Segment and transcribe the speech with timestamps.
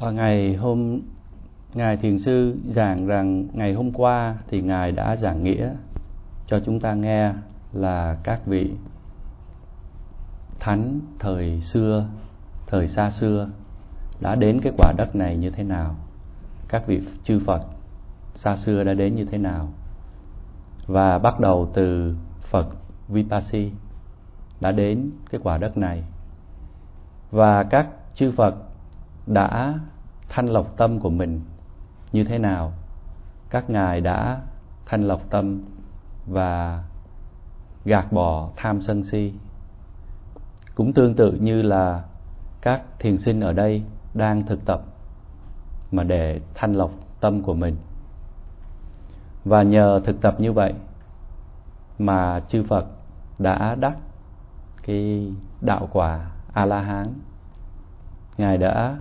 [0.00, 1.00] Và ngày hôm
[1.74, 5.70] ngài thiền sư giảng rằng ngày hôm qua thì ngài đã giảng nghĩa
[6.46, 7.32] cho chúng ta nghe
[7.72, 8.72] là các vị
[10.60, 12.06] thánh thời xưa,
[12.66, 13.48] thời xa xưa
[14.20, 15.96] đã đến cái quả đất này như thế nào.
[16.68, 17.62] Các vị chư Phật
[18.34, 19.68] xa xưa đã đến như thế nào.
[20.86, 22.66] Và bắt đầu từ Phật
[23.08, 23.70] Vipassi
[24.60, 26.04] đã đến cái quả đất này.
[27.30, 28.54] Và các chư Phật
[29.26, 29.78] đã
[30.28, 31.40] thanh lọc tâm của mình
[32.12, 32.72] như thế nào?
[33.50, 34.40] Các ngài đã
[34.86, 35.62] thanh lọc tâm
[36.26, 36.84] và
[37.84, 39.34] gạt bỏ tham sân si.
[40.74, 42.04] Cũng tương tự như là
[42.60, 43.82] các thiền sinh ở đây
[44.14, 44.82] đang thực tập
[45.92, 46.90] mà để thanh lọc
[47.20, 47.76] tâm của mình.
[49.44, 50.74] Và nhờ thực tập như vậy
[51.98, 52.86] mà chư Phật
[53.38, 53.96] đã đắc
[54.82, 57.14] cái đạo quả A La Hán.
[58.38, 58.96] Ngài đã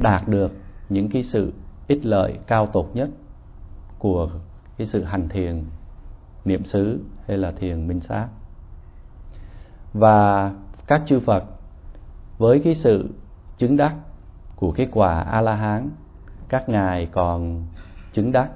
[0.00, 0.52] đạt được
[0.88, 1.52] những cái sự
[1.86, 3.10] ích lợi cao tột nhất
[3.98, 4.30] của
[4.76, 5.64] cái sự hành thiền
[6.44, 8.28] niệm xứ hay là thiền minh sát
[9.92, 10.52] và
[10.86, 11.44] các chư Phật
[12.38, 13.10] với cái sự
[13.56, 13.96] chứng đắc
[14.56, 15.90] của cái quả A La Hán
[16.48, 17.66] các ngài còn
[18.12, 18.50] chứng đắc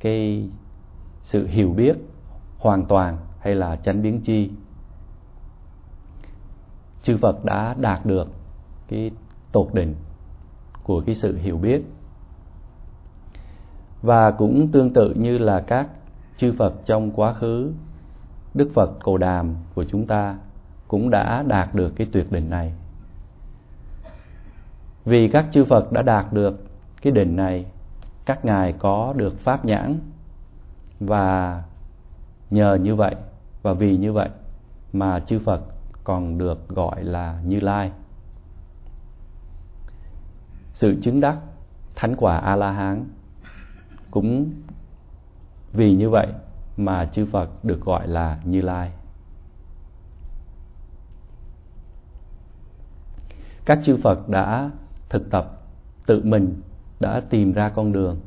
[0.00, 0.48] cái
[1.22, 1.96] sự hiểu biết
[2.58, 4.50] hoàn toàn hay là chánh biến chi
[7.02, 8.28] chư Phật đã đạt được
[8.88, 9.10] cái
[9.52, 9.94] tột đỉnh
[10.88, 11.82] của cái sự hiểu biết.
[14.02, 15.88] Và cũng tương tự như là các
[16.36, 17.72] chư Phật trong quá khứ,
[18.54, 20.36] Đức Phật Cồ Đàm của chúng ta
[20.88, 22.72] cũng đã đạt được cái tuyệt đỉnh này.
[25.04, 26.64] Vì các chư Phật đã đạt được
[27.02, 27.66] cái đỉnh này,
[28.24, 29.98] các ngài có được pháp nhãn.
[31.00, 31.62] Và
[32.50, 33.14] nhờ như vậy,
[33.62, 34.28] và vì như vậy
[34.92, 35.60] mà chư Phật
[36.04, 37.92] còn được gọi là Như Lai
[40.78, 41.38] sự chứng đắc
[41.94, 43.04] thánh quả a la hán
[44.10, 44.50] cũng
[45.72, 46.26] vì như vậy
[46.76, 48.92] mà chư phật được gọi là như lai.
[53.64, 54.70] Các chư phật đã
[55.08, 55.62] thực tập,
[56.06, 56.62] tự mình
[57.00, 58.20] đã tìm ra con đường,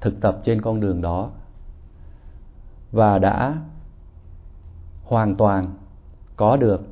[0.00, 1.30] thực tập trên con đường đó
[2.92, 3.62] và đã
[5.04, 5.74] hoàn toàn
[6.36, 6.82] có được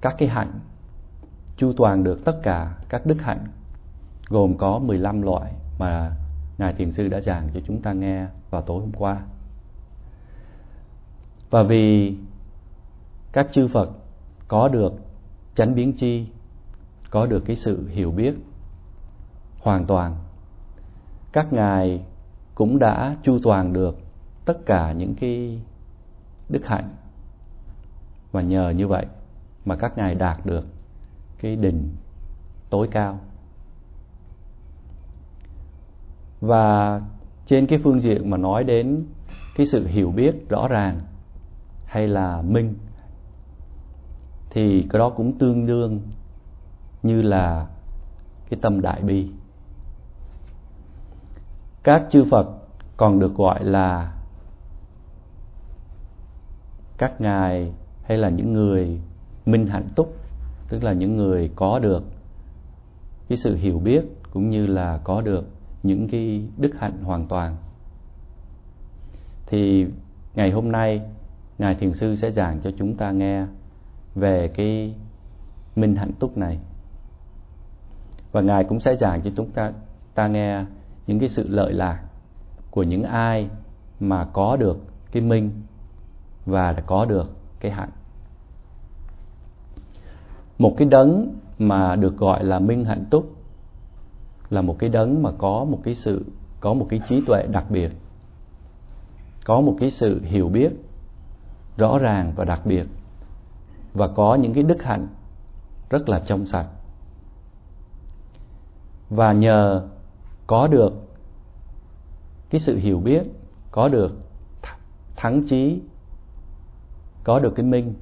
[0.00, 0.60] các cái hạnh
[1.60, 3.46] chu toàn được tất cả các đức hạnh
[4.28, 6.16] gồm có 15 loại mà
[6.58, 9.20] Ngài Thiền Sư đã giảng cho chúng ta nghe vào tối hôm qua.
[11.50, 12.16] Và vì
[13.32, 13.90] các chư Phật
[14.48, 14.92] có được
[15.54, 16.26] chánh biến chi,
[17.10, 18.34] có được cái sự hiểu biết
[19.58, 20.16] hoàn toàn,
[21.32, 22.04] các Ngài
[22.54, 23.98] cũng đã chu toàn được
[24.44, 25.60] tất cả những cái
[26.48, 26.94] đức hạnh
[28.32, 29.06] và nhờ như vậy
[29.64, 30.66] mà các ngài đạt được
[31.42, 31.88] cái đỉnh
[32.70, 33.18] tối cao.
[36.40, 37.00] Và
[37.46, 39.04] trên cái phương diện mà nói đến
[39.56, 41.00] cái sự hiểu biết rõ ràng
[41.84, 42.74] hay là minh,
[44.50, 46.00] thì cái đó cũng tương đương
[47.02, 47.66] như là
[48.50, 49.30] cái tâm đại bi.
[51.82, 52.46] Các chư phật
[52.96, 54.12] còn được gọi là
[56.98, 57.72] các ngài
[58.02, 59.00] hay là những người
[59.46, 60.19] minh hạnh túc
[60.70, 62.04] tức là những người có được
[63.28, 65.44] cái sự hiểu biết cũng như là có được
[65.82, 67.56] những cái đức hạnh hoàn toàn.
[69.46, 69.86] Thì
[70.34, 71.02] ngày hôm nay,
[71.58, 73.46] ngài thiền sư sẽ giảng cho chúng ta nghe
[74.14, 74.94] về cái
[75.76, 76.58] minh hạnh túc này.
[78.32, 79.72] Và ngài cũng sẽ giảng cho chúng ta
[80.14, 80.64] ta nghe
[81.06, 82.02] những cái sự lợi lạc
[82.70, 83.48] của những ai
[84.00, 84.78] mà có được
[85.12, 85.50] cái minh
[86.46, 87.90] và có được cái hạnh
[90.60, 93.36] một cái đấng mà được gọi là minh hạnh túc
[94.50, 96.24] là một cái đấng mà có một cái sự,
[96.60, 97.92] có một cái trí tuệ đặc biệt,
[99.44, 100.72] có một cái sự hiểu biết
[101.76, 102.86] rõ ràng và đặc biệt,
[103.94, 105.06] và có những cái đức hạnh
[105.90, 106.66] rất là trong sạch.
[109.10, 109.88] Và nhờ
[110.46, 110.92] có được
[112.50, 113.22] cái sự hiểu biết,
[113.70, 114.16] có được
[115.16, 115.80] thắng trí,
[117.24, 117.94] có được cái minh,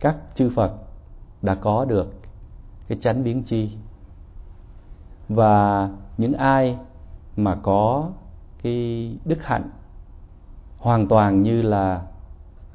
[0.00, 0.85] các chư phật
[1.46, 2.14] đã có được
[2.88, 3.76] cái chánh biến chi.
[5.28, 6.78] Và những ai
[7.36, 8.10] mà có
[8.62, 9.70] cái đức hạnh
[10.78, 12.02] hoàn toàn như là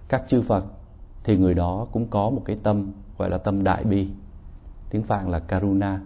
[0.07, 0.65] các chư Phật
[1.23, 4.09] thì người đó cũng có một cái tâm gọi là tâm đại bi,
[4.89, 6.01] tiếng Phạn là Karuna.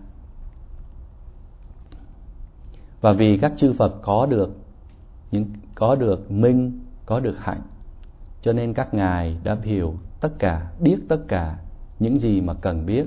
[3.01, 4.57] Và vì các chư Phật có được
[5.31, 5.45] những,
[5.75, 7.61] có được minh, có được hạnh,
[8.41, 11.57] cho nên các ngài đã hiểu tất cả, biết tất cả
[11.99, 13.05] những gì mà cần biết.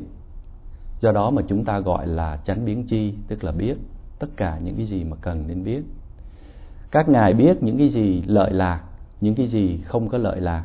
[1.00, 3.76] Do đó mà chúng ta gọi là chánh biến chi, tức là biết
[4.18, 5.82] tất cả những cái gì mà cần nên biết.
[6.90, 8.82] Các ngài biết những cái gì lợi lạc,
[9.20, 10.64] những cái gì không có lợi lạc.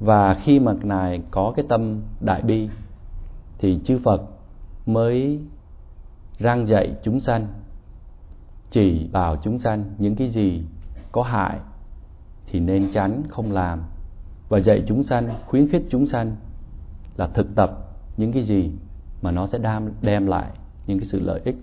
[0.00, 2.68] Và khi mà ngài có cái tâm đại bi,
[3.58, 4.22] thì chư phật
[4.86, 5.40] mới
[6.38, 7.46] răng dạy chúng sanh,
[8.70, 10.62] chỉ bảo chúng sanh những cái gì
[11.12, 11.58] có hại
[12.46, 13.82] thì nên tránh không làm
[14.48, 16.36] và dạy chúng sanh, khuyến khích chúng sanh
[17.16, 17.70] là thực tập
[18.16, 18.70] những cái gì
[19.22, 20.50] mà nó sẽ đem đem lại
[20.86, 21.56] những cái sự lợi ích.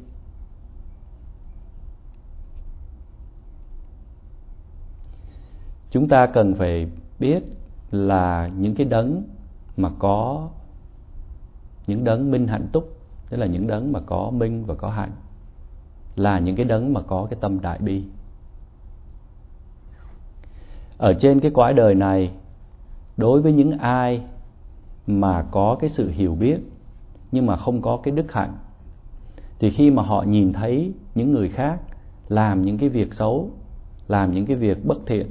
[5.89, 6.87] Chúng ta cần phải
[7.19, 7.43] biết
[7.91, 9.23] là những cái đấng
[9.77, 10.49] mà có
[11.87, 12.99] những đấng minh hạnh túc,
[13.29, 15.11] tức là những đấng mà có minh và có hạnh,
[16.15, 18.03] là những cái đấng mà có cái tâm đại bi.
[20.97, 22.31] Ở trên cái cõi đời này
[23.17, 24.21] đối với những ai
[25.07, 26.59] mà có cái sự hiểu biết
[27.31, 28.57] nhưng mà không có cái đức hạnh,
[29.59, 31.81] thì khi mà họ nhìn thấy những người khác
[32.27, 33.49] làm những cái việc xấu,
[34.07, 35.29] làm những cái việc bất thiện,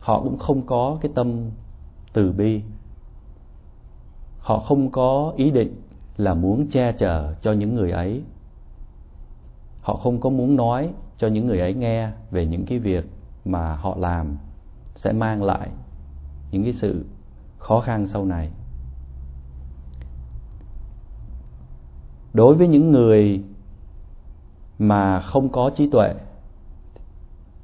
[0.00, 1.50] họ cũng không có cái tâm
[2.12, 2.62] từ bi.
[4.38, 5.82] Họ không có ý định
[6.16, 8.22] là muốn che chở cho những người ấy.
[9.80, 13.04] Họ không có muốn nói cho những người ấy nghe về những cái việc
[13.44, 14.36] mà họ làm
[14.94, 15.68] sẽ mang lại
[16.50, 17.04] những cái sự
[17.58, 18.50] khó khăn sau này.
[22.32, 23.44] Đối với những người
[24.78, 26.14] mà không có trí tuệ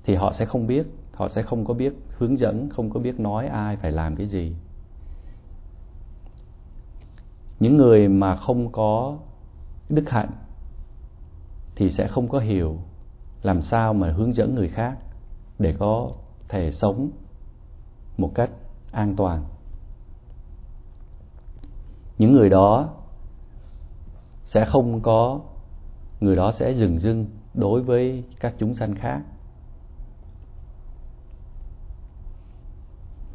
[0.05, 3.21] thì họ sẽ không biết, họ sẽ không có biết hướng dẫn, không có biết
[3.21, 4.55] nói ai phải làm cái gì.
[7.61, 9.19] Những người mà không có
[9.89, 10.31] đức hạnh
[11.77, 12.79] thì sẽ không có hiểu
[13.43, 14.99] làm sao mà hướng dẫn người khác
[15.59, 16.11] để có
[16.49, 17.11] thể sống
[18.19, 18.51] một cách
[18.95, 19.45] an toàn.
[22.19, 22.89] Những người đó
[24.43, 25.41] sẽ không có,
[26.21, 29.23] người đó sẽ dừng dưng đối với các chúng sanh khác.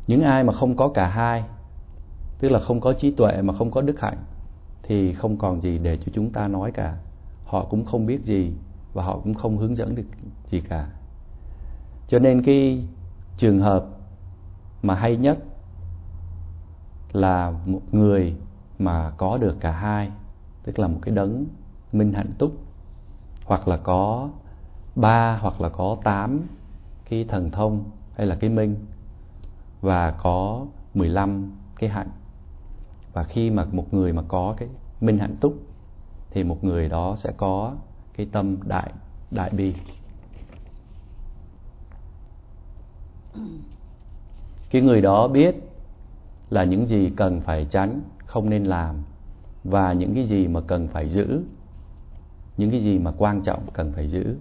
[0.07, 1.43] Những ai mà không có cả hai,
[2.39, 4.23] tức là không có trí tuệ mà không có đức hạnh,
[4.83, 6.97] thì không còn gì để cho chúng ta nói cả.
[7.45, 8.53] Họ cũng không biết gì
[8.93, 10.03] và họ cũng không hướng dẫn được
[10.45, 10.89] gì cả.
[12.07, 12.87] Cho nên cái
[13.37, 13.85] trường hợp
[14.81, 15.37] mà hay nhất
[17.11, 18.35] là một người
[18.79, 20.11] mà có được cả hai,
[20.63, 21.45] tức là một cái đấng
[21.91, 22.51] minh hạnh túc,
[23.45, 24.29] hoặc là có
[24.95, 26.41] ba, hoặc là có tám
[27.09, 27.83] cái thần thông
[28.15, 28.75] hay là cái minh,
[29.81, 32.09] và có 15 cái hạnh.
[33.13, 34.69] Và khi mà một người mà có cái
[35.01, 35.53] minh hạnh túc,
[36.31, 37.75] thì một người đó sẽ có
[38.13, 38.91] cái tâm đại
[39.31, 39.75] đại bi.
[44.69, 45.68] Cái người đó biết
[46.49, 48.95] là những gì cần phải tránh, không nên làm,
[49.63, 51.43] và những cái gì mà cần phải giữ,
[52.57, 54.35] những cái gì mà quan trọng cần phải giữ.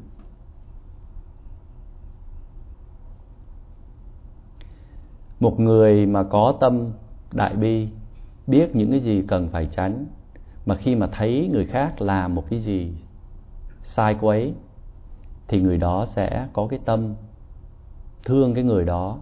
[5.41, 6.93] Một người mà có tâm
[7.33, 7.89] đại bi,
[8.47, 10.07] biết những cái gì cần phải tránh,
[10.67, 12.93] mà khi mà thấy người khác làm một cái gì
[13.83, 14.55] sai quấy
[15.49, 17.15] thì người đó sẽ có cái tâm
[18.25, 19.19] thương cái người đó,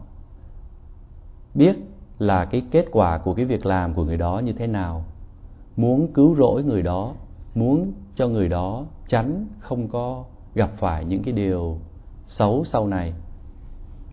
[1.55, 1.77] biết
[2.19, 5.05] là cái kết quả của cái việc làm của người đó như thế nào.
[5.77, 7.15] Muốn cứu rỗi người đó,
[7.55, 10.25] muốn cho người đó tránh không có
[10.55, 11.79] gặp phải những cái điều
[12.26, 13.12] xấu sau này.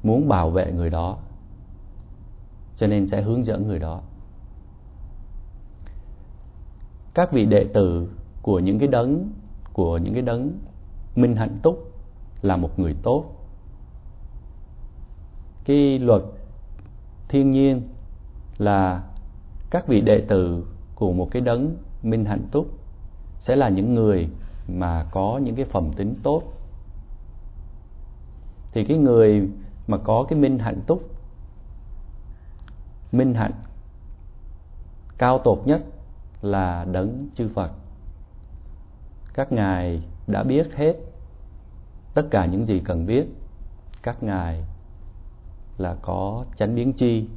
[0.04, 1.18] Muốn bảo vệ người đó,
[2.75, 4.01] cho nên sẽ hướng dẫn người đó.
[7.13, 8.10] Các vị đệ tử
[8.42, 9.30] của những cái đấng,
[9.74, 10.51] của những cái đấng
[11.16, 11.92] minh hạnh túc
[12.42, 13.25] là một người tốt.
[15.66, 16.22] Cái luật
[17.27, 17.82] thiên nhiên
[18.63, 19.03] là
[19.70, 20.65] các vị đệ tử
[20.96, 22.67] của một cái đấng minh hạnh túc
[23.39, 24.29] sẽ là những người
[24.67, 26.43] mà có những cái phẩm tính tốt
[28.72, 29.50] thì cái người
[29.88, 31.10] mà có cái minh hạnh túc,
[33.12, 33.53] minh hạnh
[35.17, 35.82] cao tột nhất
[36.41, 37.72] là đấng chư Phật.
[39.34, 40.96] Các ngài đã biết hết
[42.13, 43.25] tất cả những gì cần biết.
[44.03, 44.63] Các ngài
[45.77, 47.27] là có chánh biến chi.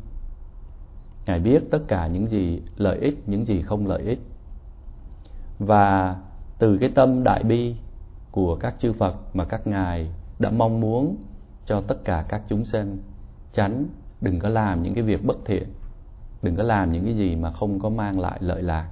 [1.26, 4.18] Ngài biết tất cả những gì lợi ích, những gì không lợi ích.
[5.58, 6.16] Và
[6.58, 7.76] từ cái tâm đại bi
[8.30, 11.16] của các chư Phật mà các ngài đã mong muốn
[11.66, 13.02] cho tất cả các chúng sinh
[13.52, 13.86] tránh
[14.20, 15.68] đừng có làm những cái việc bất thiện
[16.42, 18.88] đừng có làm những cái gì mà không có mang lại lợi lạc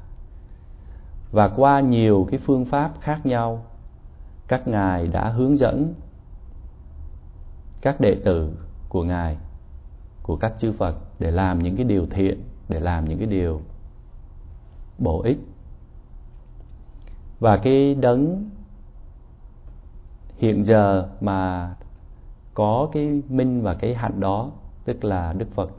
[1.32, 3.64] và qua nhiều cái phương pháp khác nhau
[4.48, 5.94] các ngài đã hướng dẫn
[7.82, 8.52] các đệ tử
[8.88, 9.36] của ngài
[10.24, 13.60] của các chư Phật để làm những cái điều thiện, để làm những cái điều
[14.98, 15.38] bổ ích.
[17.40, 18.50] Và cái đấng
[20.36, 21.74] hiện giờ mà
[22.54, 24.50] có cái minh và cái hạnh đó,
[24.84, 25.70] tức là đức phật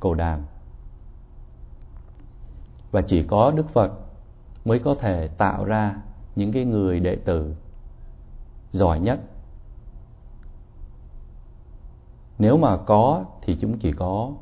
[0.00, 0.40] cổ đàm.
[2.90, 3.92] Và chỉ có đức phật
[4.64, 5.96] mới có thể tạo ra
[6.36, 7.54] những cái người đệ tử
[8.72, 9.20] giỏi nhất
[12.38, 14.32] nếu mà có thì chúng chỉ có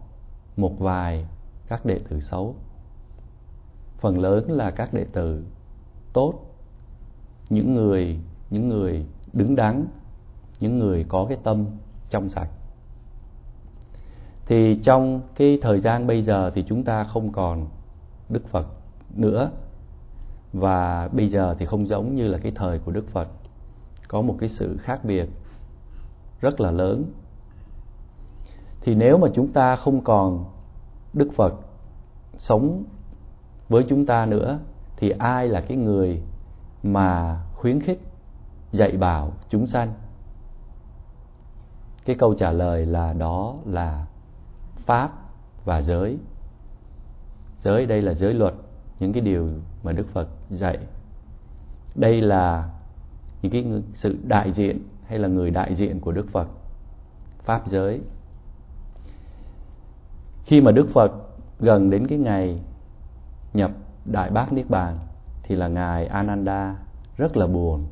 [0.57, 1.26] một vài
[1.69, 2.55] các đệ tử xấu.
[3.99, 5.45] Phần lớn là các đệ tử
[6.12, 6.35] tốt,
[7.50, 8.19] những người
[8.50, 9.87] những người đứng đắn,
[10.61, 11.67] những người có cái tâm
[12.11, 12.49] trong sạch.
[14.47, 17.67] Thì trong cái thời gian bây giờ thì chúng ta không còn
[18.29, 18.67] đức phật
[19.15, 19.50] nữa.
[20.53, 23.29] Và bây giờ thì không giống như là cái thời của đức phật.
[24.09, 25.29] Có một cái sự khác biệt
[26.41, 27.05] rất là lớn
[28.87, 30.45] thì nếu mà chúng ta không còn
[31.12, 31.55] đức phật
[32.37, 32.85] sống
[33.69, 34.59] với chúng ta nữa,
[34.97, 36.23] thì ai là cái người
[36.83, 38.00] mà khuyến khích,
[38.73, 39.93] dạy bảo chúng sanh?
[42.05, 44.07] Cái câu trả lời là đó là
[44.76, 45.12] pháp
[45.64, 46.19] và giới.
[47.59, 48.55] Giới, đây là giới luật,
[48.99, 49.49] những cái điều
[49.83, 50.78] mà đức phật dạy.
[51.95, 52.71] Đây là
[53.43, 56.49] những cái sự đại diện hay là người đại diện của đức phật.
[57.45, 58.00] Pháp, giới
[60.47, 61.12] khi mà đức phật
[61.59, 62.61] gần đến cái ngày
[63.55, 63.71] nhập
[64.05, 64.99] đại bát niết bàn,
[65.43, 66.76] thì là ngài ananda
[67.17, 67.87] rất là buồn.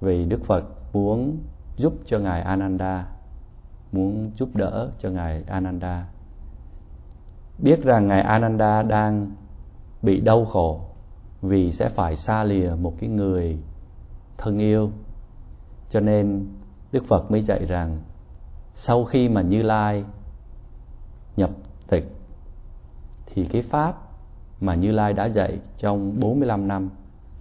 [0.00, 1.36] Vì đức phật muốn
[1.76, 3.06] giúp cho ngài ananda,
[3.92, 6.06] muốn giúp đỡ cho ngài ananda.
[7.58, 9.30] Biết rằng ngài ananda đang
[10.02, 10.80] bị đau khổ
[11.42, 13.58] vì sẽ phải xa lìa một cái người
[14.38, 14.90] thân yêu.
[15.90, 16.46] Cho nên
[16.92, 18.00] đức phật mới dạy rằng,
[18.74, 20.04] sau khi mà như lai
[21.36, 21.50] nhập
[21.88, 22.04] tịch,
[23.26, 23.96] thì cái pháp
[24.60, 26.90] mà Như Lai đã dạy trong 45 năm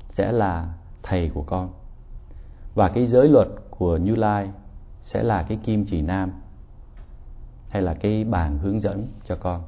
[0.09, 1.69] sẽ là thầy của con.
[2.75, 4.51] Và cái giới luật của Như Lai
[5.01, 6.31] sẽ là cái kim chỉ nam,
[7.69, 9.63] hay là cái bàn hướng dẫn cho con.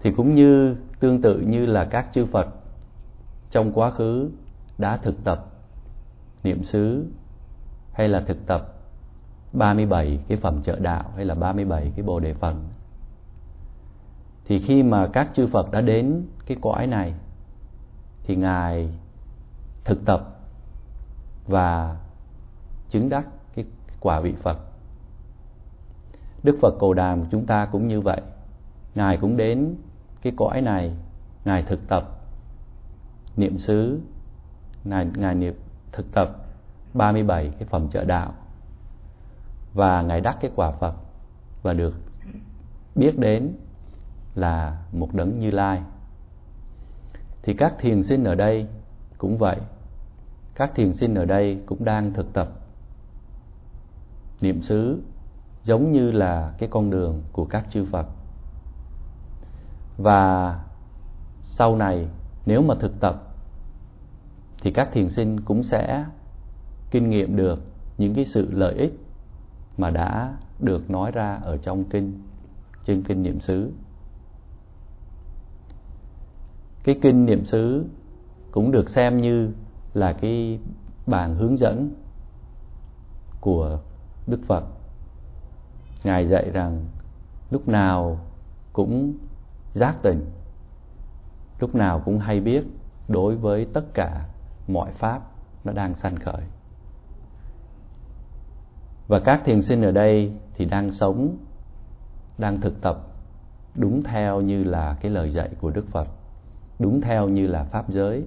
[0.00, 2.48] Thì cũng như, tương tự như là các chư Phật
[3.50, 4.30] trong quá khứ
[4.78, 5.46] đã thực tập
[6.42, 7.06] niệm xứ
[7.92, 8.74] hay là thực tập
[9.52, 12.68] 37 cái phẩm trợ đạo hay là 37 cái bồ đề phần
[14.44, 17.14] thì khi mà các chư Phật đã đến cái cõi này
[18.24, 18.88] thì ngài
[19.84, 20.38] thực tập
[21.46, 21.96] và
[22.88, 23.64] chứng đắc cái
[24.00, 24.58] quả vị Phật.
[26.42, 28.20] Đức Phật Cầu Đàm chúng ta cũng như vậy.
[28.94, 29.74] Ngài cũng đến
[30.22, 30.96] cái cõi này,
[31.44, 32.20] ngài thực tập
[33.36, 34.00] niệm xứ,
[34.84, 35.54] ngài ngài niệm
[35.92, 36.36] thực tập
[36.94, 38.34] 37 cái phẩm trợ đạo
[39.74, 40.96] và ngài đắc cái quả Phật
[41.62, 41.94] và được
[42.94, 43.52] biết đến
[44.34, 45.82] là một đấng như lai.
[47.42, 48.66] Thì các thiền sinh ở đây
[49.18, 49.56] cũng vậy.
[50.54, 52.48] Các thiền sinh ở đây cũng đang thực tập
[54.40, 55.02] niệm xứ
[55.62, 58.06] giống như là cái con đường của các chư Phật.
[59.98, 60.60] Và
[61.38, 62.08] sau này
[62.46, 63.34] nếu mà thực tập
[64.62, 66.04] thì các thiền sinh cũng sẽ
[66.90, 67.62] kinh nghiệm được
[67.98, 69.01] những cái sự lợi ích
[69.76, 72.22] mà đã được nói ra ở trong kinh
[72.84, 73.72] trên kinh niệm xứ
[76.84, 77.84] cái kinh niệm xứ
[78.50, 79.50] cũng được xem như
[79.94, 80.58] là cái
[81.06, 81.90] bản hướng dẫn
[83.40, 83.78] của
[84.26, 84.64] Đức Phật.
[86.04, 86.84] Ngài dạy rằng
[87.50, 88.18] lúc nào
[88.72, 89.14] cũng
[89.72, 90.24] giác tỉnh,
[91.58, 92.64] lúc nào cũng hay biết
[93.08, 94.28] đối với tất cả
[94.68, 95.22] mọi pháp
[95.64, 96.42] nó đang sanh khởi.
[99.12, 101.36] Và các thiền sinh ở đây thì đang sống,
[102.38, 102.98] đang thực tập
[103.74, 106.08] đúng theo như là cái lời dạy của Đức Phật
[106.78, 108.26] đúng theo như là pháp giới.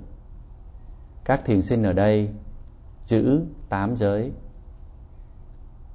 [1.24, 2.30] Các thiền sinh ở đây
[3.06, 4.32] giữ tám giới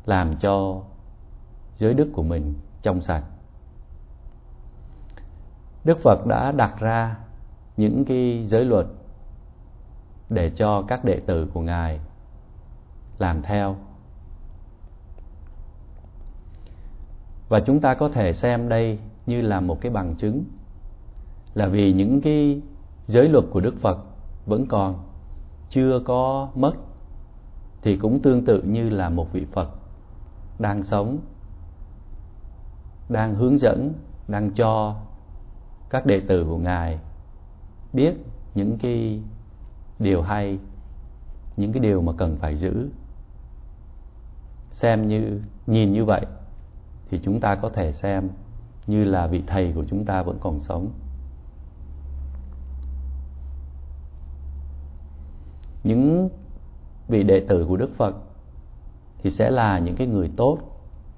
[0.05, 0.83] làm cho
[1.77, 3.25] giới đức của mình trong sạch.
[5.85, 7.17] Đức phật đã đặt ra
[7.77, 8.87] những cái giới luật
[10.29, 12.01] để cho các đệ tử của ngài
[13.19, 13.77] làm theo.
[17.51, 20.45] Và chúng ta có thể xem đây như là một cái bằng chứng
[21.55, 22.61] là vì những cái
[23.07, 23.99] giới luật của Đức Phật
[24.47, 25.05] vẫn còn,
[25.71, 26.73] chưa có mất,
[27.83, 29.69] thì cũng tương tự như là một vị Phật
[30.59, 31.19] đang sống,
[33.09, 33.93] đang hướng dẫn,
[34.29, 34.97] đang cho
[35.91, 36.99] các đệ tử của ngài
[37.93, 38.15] biết
[38.55, 39.23] những cái
[39.99, 40.59] điều hay,
[41.57, 42.89] những cái điều mà cần phải giữ.
[44.71, 46.27] Xem như, nhìn như vậy
[47.11, 48.29] thì chúng ta có thể xem
[48.87, 50.91] như là vị thầy của chúng ta vẫn còn sống.
[55.85, 56.29] Những
[57.09, 58.15] vị đệ tử của đức phật
[59.19, 60.59] thì sẽ là những cái người tốt,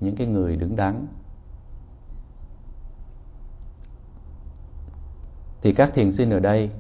[0.01, 1.07] những cái người đứng đắn.
[5.63, 6.71] Thì các thiền sinh ở đây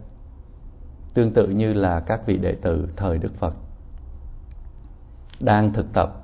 [1.14, 3.54] tương tự như là các vị đệ tử thời đức phật
[5.40, 6.21] đang thực tập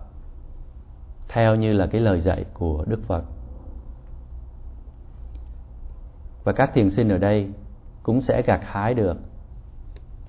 [1.38, 3.24] theo như là cái lời dạy của đức phật.
[6.44, 7.50] Và các thiền sinh ở đây
[8.02, 9.16] cũng sẽ gặt hái được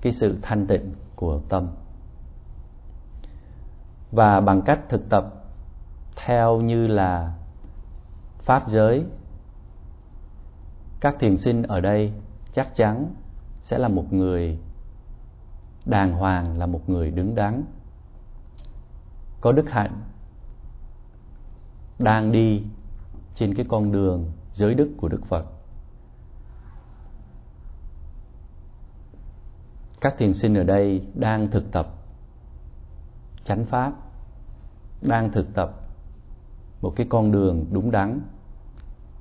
[0.00, 1.68] cái sự thanh tịnh của tâm.
[4.12, 5.24] Và bằng cách thực tập
[6.16, 7.34] theo như là
[8.38, 9.04] pháp giới,
[11.00, 12.12] các thiền sinh ở đây
[12.52, 13.14] chắc chắn
[13.62, 14.58] sẽ là một người
[15.86, 17.64] đàng hoàng, là một người đứng đắn,
[19.40, 20.00] có đức hạnh
[22.00, 22.62] đang đi
[23.34, 25.44] trên cái con đường giới đức của đức phật.
[30.00, 31.94] Các thiền sinh ở đây đang thực tập
[33.44, 33.92] chánh pháp,
[35.02, 35.80] đang thực tập
[36.80, 38.20] một cái con đường đúng đắn,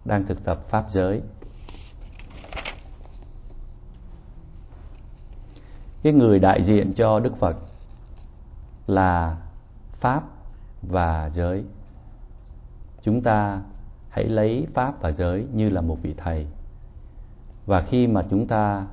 [0.06, 1.22] đang thực tập pháp giới.
[6.04, 7.58] Cái người đại diện cho đức phật
[8.88, 9.38] là
[9.92, 10.24] pháp
[10.82, 11.64] và giới
[13.02, 13.62] chúng ta
[14.10, 16.48] hãy lấy pháp và giới như là một vị thầy.
[17.66, 18.88] Và khi mà chúng ta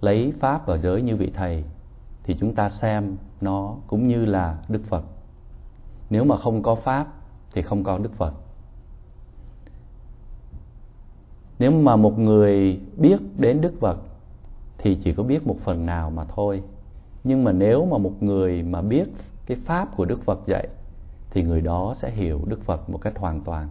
[0.00, 1.64] lấy pháp và giới như vị thầy,
[2.22, 5.04] thì chúng ta xem nó cũng như là đức phật.
[6.10, 7.06] Nếu mà không có pháp,
[7.52, 8.34] thì không có đức phật.
[11.58, 13.98] Nếu mà một người biết đến đức phật,
[14.78, 16.62] thì chỉ có biết một phần nào mà thôi.
[17.24, 19.08] Nhưng mà nếu mà một người mà biết
[19.46, 20.68] cái pháp của đức phật dạy
[21.32, 23.68] thì người đó sẽ hiểu đức phật một cách hoàn toàn.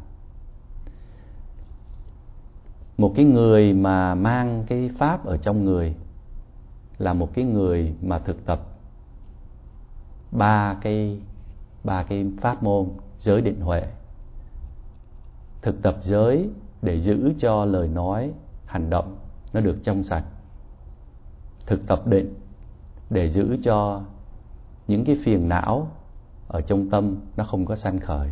[2.98, 5.96] Một cái người mà mang cái pháp ở trong người
[6.98, 8.62] là một cái người mà thực tập
[10.32, 11.20] ba cái
[11.84, 13.84] ba cái pháp môn giới định huệ.
[15.62, 16.50] Thực tập giới
[16.82, 18.32] để giữ cho lời nói,
[18.66, 19.18] hành động
[19.54, 20.24] nó được trong sạch.
[21.66, 22.34] Thực tập định
[23.10, 24.02] để giữ cho
[24.88, 25.88] những cái phiền não
[26.52, 28.30] ở trong tâm nó không có sanh khởi.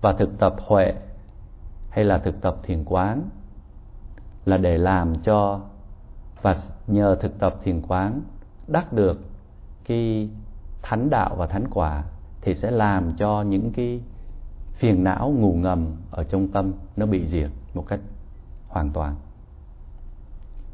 [0.00, 0.94] Và thực tập huệ
[1.90, 3.28] hay là thực tập thiền quán
[4.44, 5.60] là để làm cho
[6.42, 8.20] và nhờ thực tập thiền quán
[8.66, 9.20] đắc được
[9.84, 10.28] cái
[10.82, 12.04] thánh đạo và thánh quả
[12.40, 14.00] thì sẽ làm cho những cái
[14.72, 18.00] phiền não ngủ ngầm ở trong tâm nó bị diệt một cách
[18.68, 19.16] hoàn toàn.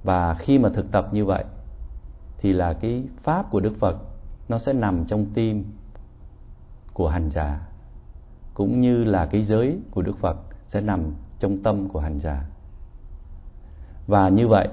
[0.05, 1.45] Và khi mà thực tập như vậy
[2.39, 3.97] thì là cái pháp của đức phật
[4.49, 5.65] nó sẽ nằm trong tim
[6.97, 7.61] của hành giả
[8.55, 10.37] cũng như là cái giới của đức phật
[10.69, 12.45] sẽ nằm trong tâm của hành giả
[14.07, 14.69] và như vậy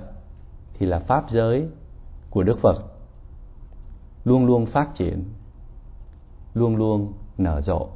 [0.73, 1.67] thì là pháp giới
[2.29, 2.75] của đức phật
[4.23, 5.23] luôn luôn phát triển,
[6.53, 7.87] luôn luôn nở rộ.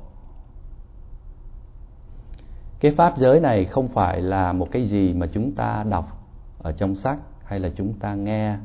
[2.79, 6.27] Cái pháp giới này không phải là một cái gì mà chúng ta đọc
[6.59, 8.57] ở trong sách hay là chúng ta nghe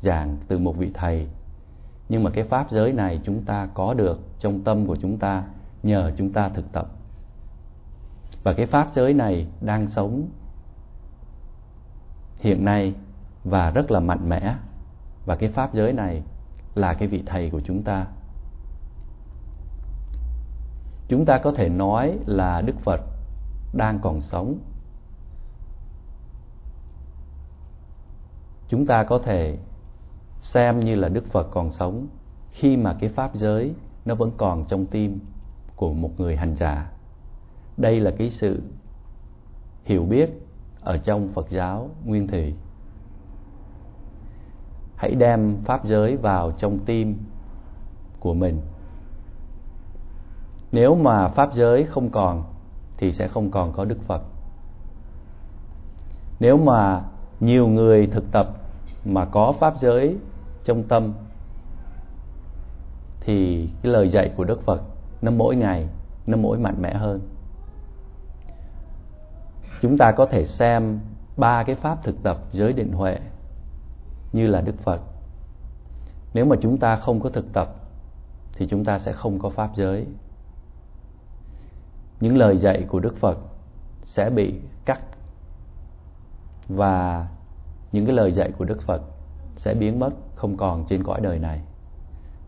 [0.00, 1.28] giảng từ một vị thầy
[2.08, 5.44] nhưng mà cái pháp giới này chúng ta có được trong tâm của chúng ta,
[5.82, 6.86] nhờ chúng ta thực tập.
[8.42, 10.28] Và cái pháp giới này đang sống
[12.38, 12.94] hiện nay
[13.44, 14.54] và rất là mạnh mẽ.
[15.26, 16.22] Và cái pháp giới này
[16.74, 18.06] là cái vị thầy của chúng ta.
[21.08, 23.00] Chúng ta có thể nói là đức phật
[23.74, 24.58] đang còn sống.
[28.68, 29.58] Chúng ta có thể
[30.52, 32.06] xem như là đức phật còn sống,
[32.50, 35.18] khi mà cái pháp giới nó vẫn còn trong tim
[35.76, 36.90] của một người hành giả.
[37.76, 38.62] Đây là cái sự
[39.84, 40.30] hiểu biết
[40.80, 42.54] ở trong phật giáo nguyên thủy.
[44.96, 47.18] Hãy đem pháp giới vào trong tim
[48.20, 48.60] của mình.
[50.72, 52.44] Nếu mà pháp giới không còn,
[52.96, 54.22] thì sẽ không còn có đức phật.
[56.40, 57.04] Nếu mà
[57.40, 58.48] nhiều người thực tập
[59.04, 60.16] mà có pháp giới
[60.66, 61.12] trong tâm,
[63.20, 64.82] thì cái lời dạy của đức phật
[65.22, 65.88] nó mỗi ngày,
[66.26, 67.20] nó mỗi mạnh mẽ hơn.
[69.82, 71.00] Chúng ta có thể xem
[71.36, 73.18] ba cái pháp thực tập giới định huệ
[74.32, 75.00] như là đức phật.
[76.34, 77.74] Nếu mà chúng ta không có thực tập,
[78.52, 80.06] thì chúng ta sẽ không có pháp giới.
[82.20, 83.38] Những lời dạy của đức phật
[84.02, 85.00] sẽ bị cắt,
[86.68, 87.28] và
[87.92, 89.02] những cái lời dạy của đức phật
[89.56, 91.60] sẽ biến mất không còn trên cõi đời này.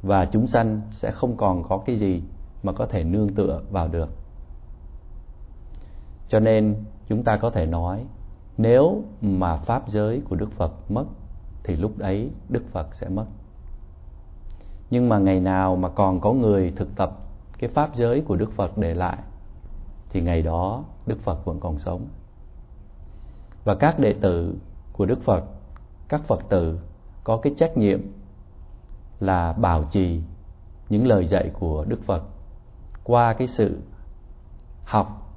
[0.02, 2.22] Và chúng sanh sẽ không còn có cái gì
[2.62, 4.08] mà có thể nương tựa vào được.
[6.28, 8.04] Cho nên chúng ta có thể nói,
[8.58, 11.04] nếu mà pháp giới của đức phật mất,
[11.64, 13.26] thì lúc ấy đức phật sẽ mất.
[14.90, 17.18] Nhưng mà ngày nào mà còn có người thực tập
[17.58, 19.18] cái pháp giới của đức phật để lại,
[20.10, 22.06] thì ngày đó đức phật vẫn còn sống.
[23.64, 24.54] Và các đệ tử
[24.92, 25.44] của đức phật,
[26.08, 26.78] các phật tử
[27.28, 28.00] có cái trách nhiệm
[29.20, 30.22] là bảo trì
[30.88, 32.22] những lời dạy của đức phật
[33.04, 33.80] qua cái sự
[34.84, 35.32] học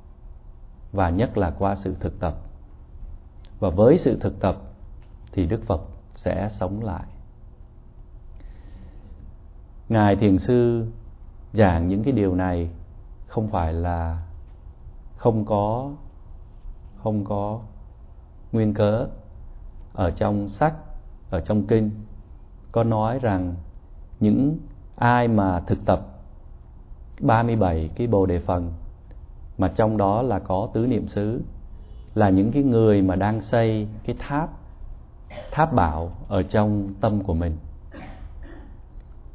[0.91, 2.35] và nhất là qua sự thực tập.
[3.59, 4.57] Và với sự thực tập
[5.31, 5.81] thì đức phật
[6.13, 7.03] sẽ sống lại.
[9.89, 10.87] Ngài thiền sư
[11.53, 12.69] giảng những cái điều này
[13.27, 14.23] không phải là
[15.17, 15.91] không có
[17.03, 17.59] không có
[18.51, 19.07] nguyên cớ
[19.93, 20.73] ở trong sách
[21.31, 21.91] ở trong kinh,
[22.71, 23.55] có nói rằng
[24.19, 24.57] những
[24.95, 26.07] ai mà thực tập
[27.19, 28.71] 37 cái bồ đề phần,
[29.57, 31.41] mà trong đó là có tứ niệm xứ,
[32.13, 34.49] là những cái người mà đang xây cái tháp
[35.51, 37.57] tháp bảo ở trong tâm của mình.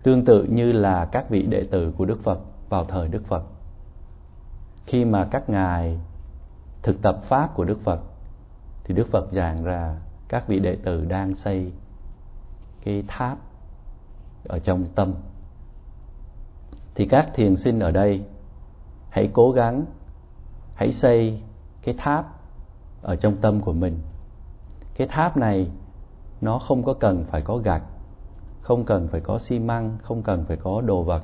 [0.03, 3.43] Tương tự như là các vị đệ tử của Đức Phật vào thời Đức Phật.
[4.87, 6.01] Khi mà các ngài
[6.83, 8.01] thực tập pháp của Đức Phật,
[8.85, 9.97] thì Đức Phật giảng ra
[10.29, 11.73] các vị đệ tử đang xây
[12.87, 13.39] cái tháp
[14.45, 15.15] ở trong tâm.
[16.95, 18.25] Thì các thiền sinh ở đây,
[19.11, 19.85] hãy cố gắng,
[20.75, 21.43] hãy xây
[21.83, 22.41] cái tháp
[23.03, 23.99] ở trong tâm của mình.
[24.95, 25.71] Cái tháp này,
[26.41, 27.83] nó không có cần phải có gạch,
[28.61, 31.23] không cần phải có xi măng, không cần phải có đồ vật.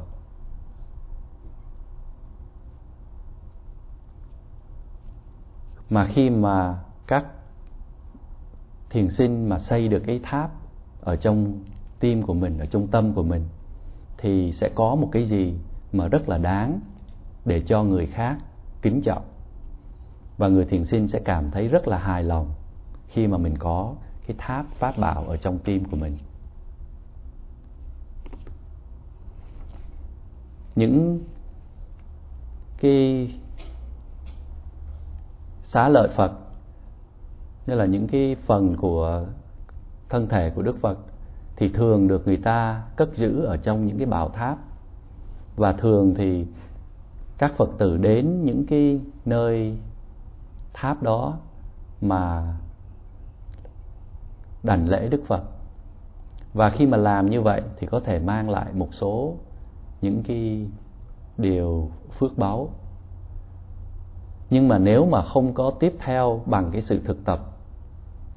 [5.91, 7.27] Mà khi mà các
[8.91, 10.62] thiền sinh mà xây được cái tháp
[11.05, 11.59] ở trong
[12.01, 13.45] tim của mình, ở trong tâm của mình,
[14.19, 15.55] thì sẽ có một cái gì
[15.93, 16.81] mà rất là đáng
[17.45, 18.39] để cho người khác
[18.83, 19.23] kính trọng.
[20.39, 22.51] Và người thiền sinh sẽ cảm thấy rất là hài lòng
[23.09, 23.95] khi mà mình có
[24.27, 26.17] cái tháp pháp bảo ở trong tim của mình.
[30.75, 31.21] Những
[32.81, 33.29] cái
[35.65, 36.33] xá lợi Phật,
[37.67, 39.27] như là những cái phần của
[40.13, 40.99] thân thể của Đức Phật
[41.57, 44.59] thì thường được người ta cất giữ ở trong những cái bảo tháp.
[45.57, 46.47] Và thường thì
[47.39, 49.79] các Phật tử đến những cái nơi
[50.73, 51.39] tháp đó
[52.01, 52.55] mà
[54.63, 55.43] đảnh lễ Đức Phật.
[56.55, 59.35] Và khi mà làm như vậy thì có thể mang lại một số
[60.03, 60.67] những cái
[61.39, 62.69] điều phước báu
[64.51, 67.41] nhưng mà nếu mà không có tiếp theo bằng cái sự thực tập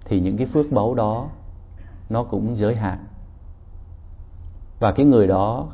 [0.05, 1.29] thì những cái phước báu đó
[2.09, 3.05] nó cũng giới hạn.
[4.79, 5.67] Và cái người đó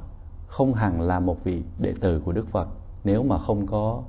[0.48, 2.68] không hẳn là một vị đệ tử của Đức Phật,
[3.04, 4.04] nếu mà không có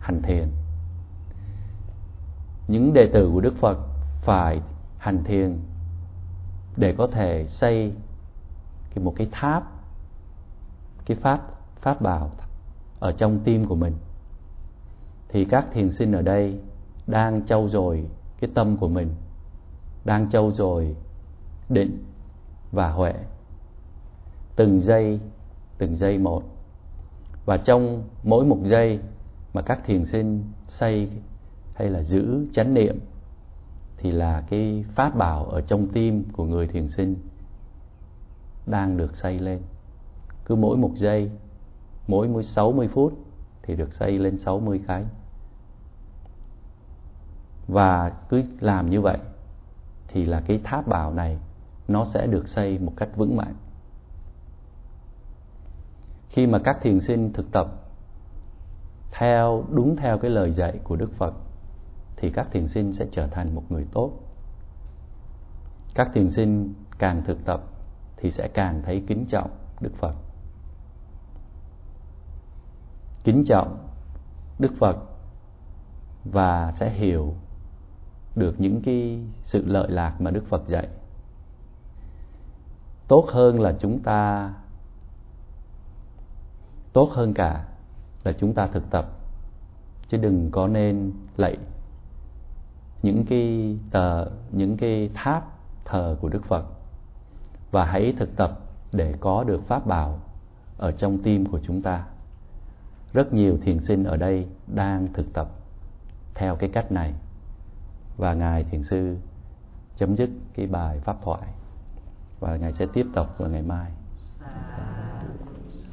[0.00, 0.48] hành thiền.
[2.68, 3.78] Những đệ tử của Đức Phật
[4.20, 4.60] phải
[4.98, 5.58] hành thiền
[6.76, 7.92] để có thể xây
[8.96, 9.72] một cái tháp,
[11.06, 11.40] cái pháp
[11.80, 12.30] pháp bảo
[13.00, 13.94] ở trong tim của mình.
[15.28, 16.60] Thì các thiền sinh ở đây
[17.06, 18.06] đang trau dồi
[18.40, 19.14] cái tâm của mình,
[20.04, 20.96] đang trau dồi
[21.68, 22.04] định
[22.72, 23.14] và huệ.
[24.56, 25.20] Từng giây
[25.78, 26.42] từng giây một.
[27.44, 29.00] Và trong mỗi một giây
[29.52, 31.10] mà các thiền sinh xây
[31.74, 33.00] hay là giữ chánh niệm
[33.96, 37.16] thì là cái pháp bảo ở trong tim của người thiền sinh
[38.66, 39.62] đang được xây lên.
[40.44, 41.30] Cứ mỗi một giây,
[42.08, 43.12] mỗi 60 phút
[43.62, 45.04] thì được xây lên 60 cái.
[47.68, 49.18] Và cứ làm như vậy
[50.08, 51.38] thì là cái tháp bảo này
[51.88, 53.54] nó sẽ được xây một cách vững mạnh.
[56.28, 57.66] Khi mà các thiền sinh thực tập
[59.12, 61.34] theo, đúng theo cái lời dạy của Đức Phật,
[62.16, 64.12] thì các thiền sinh sẽ trở thành một người tốt.
[65.94, 67.62] Các thiền sinh càng thực tập
[68.16, 70.14] thì sẽ càng thấy kính trọng Đức Phật.
[73.24, 73.88] Kính trọng
[74.58, 74.96] Đức Phật
[76.24, 77.34] và sẽ hiểu
[78.34, 80.88] được những cái sự lợi lạc mà Đức Phật dạy.
[83.08, 84.52] Tốt hơn là chúng ta,
[86.92, 87.64] tốt hơn cả
[88.24, 89.06] là chúng ta thực tập.
[90.08, 91.56] Chứ đừng có nên lạy
[93.02, 96.64] những cái tờ, những cái tháp thờ của Đức Phật.
[97.70, 98.60] Và hãy thực tập
[98.92, 100.20] để có được pháp bảo
[100.78, 102.06] ở trong tim của chúng ta.
[103.12, 105.48] Rất nhiều thiền sinh ở đây đang thực tập
[106.34, 107.14] theo cái cách này.
[108.16, 109.16] Và ngài thiền sư
[109.96, 111.55] chấm dứt cái bài pháp thoại
[112.46, 113.90] và ngài sẽ tiếp tục vào ngày mai.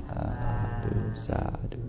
[0.08, 1.83] Sa du, sa du.